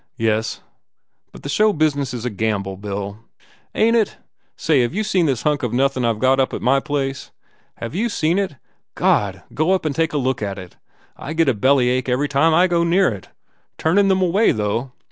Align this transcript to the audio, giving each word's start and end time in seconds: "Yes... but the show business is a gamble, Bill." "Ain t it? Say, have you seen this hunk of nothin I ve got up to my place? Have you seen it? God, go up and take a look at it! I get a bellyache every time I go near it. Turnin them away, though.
"Yes... 0.17 0.61
but 1.31 1.43
the 1.43 1.47
show 1.49 1.73
business 1.73 2.11
is 2.11 2.25
a 2.25 2.31
gamble, 2.31 2.75
Bill." 2.75 3.19
"Ain 3.75 3.93
t 3.93 3.99
it? 3.99 4.17
Say, 4.57 4.81
have 4.81 4.95
you 4.95 5.03
seen 5.03 5.27
this 5.27 5.43
hunk 5.43 5.61
of 5.61 5.73
nothin 5.73 6.05
I 6.05 6.11
ve 6.11 6.17
got 6.19 6.39
up 6.39 6.49
to 6.49 6.59
my 6.59 6.79
place? 6.79 7.29
Have 7.75 7.93
you 7.93 8.09
seen 8.09 8.39
it? 8.39 8.55
God, 8.95 9.43
go 9.53 9.73
up 9.73 9.85
and 9.85 9.93
take 9.95 10.13
a 10.13 10.17
look 10.17 10.41
at 10.41 10.57
it! 10.57 10.75
I 11.15 11.33
get 11.33 11.47
a 11.49 11.53
bellyache 11.53 12.09
every 12.09 12.27
time 12.29 12.51
I 12.51 12.65
go 12.65 12.83
near 12.83 13.09
it. 13.09 13.29
Turnin 13.77 14.07
them 14.07 14.23
away, 14.23 14.51
though. 14.51 14.91